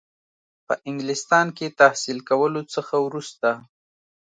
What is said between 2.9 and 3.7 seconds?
وروسته.